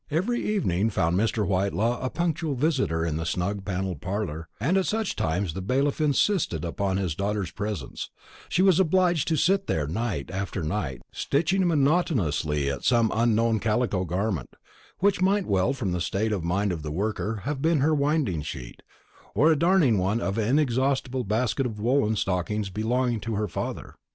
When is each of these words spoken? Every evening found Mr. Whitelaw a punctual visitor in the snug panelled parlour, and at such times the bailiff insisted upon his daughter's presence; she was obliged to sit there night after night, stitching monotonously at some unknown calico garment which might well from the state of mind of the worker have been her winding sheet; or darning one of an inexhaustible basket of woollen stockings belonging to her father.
Every 0.09 0.43
evening 0.43 0.89
found 0.89 1.15
Mr. 1.15 1.45
Whitelaw 1.45 2.01
a 2.03 2.09
punctual 2.09 2.55
visitor 2.55 3.05
in 3.05 3.17
the 3.17 3.23
snug 3.23 3.63
panelled 3.63 4.01
parlour, 4.01 4.49
and 4.59 4.75
at 4.75 4.87
such 4.87 5.15
times 5.15 5.53
the 5.53 5.61
bailiff 5.61 6.01
insisted 6.01 6.65
upon 6.65 6.97
his 6.97 7.13
daughter's 7.13 7.51
presence; 7.51 8.09
she 8.49 8.63
was 8.63 8.79
obliged 8.79 9.27
to 9.27 9.35
sit 9.35 9.67
there 9.67 9.85
night 9.87 10.31
after 10.31 10.63
night, 10.63 11.03
stitching 11.11 11.67
monotonously 11.67 12.67
at 12.67 12.83
some 12.83 13.11
unknown 13.13 13.59
calico 13.59 14.03
garment 14.03 14.49
which 15.01 15.21
might 15.21 15.45
well 15.45 15.71
from 15.71 15.91
the 15.91 16.01
state 16.01 16.31
of 16.31 16.43
mind 16.43 16.71
of 16.71 16.81
the 16.81 16.91
worker 16.91 17.43
have 17.43 17.61
been 17.61 17.81
her 17.81 17.93
winding 17.93 18.41
sheet; 18.41 18.81
or 19.35 19.53
darning 19.53 19.99
one 19.99 20.19
of 20.19 20.39
an 20.39 20.49
inexhaustible 20.57 21.23
basket 21.23 21.67
of 21.67 21.79
woollen 21.79 22.15
stockings 22.15 22.71
belonging 22.71 23.19
to 23.19 23.35
her 23.35 23.47
father. 23.47 23.93